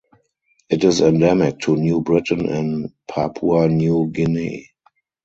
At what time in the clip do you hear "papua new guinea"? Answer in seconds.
3.07-4.71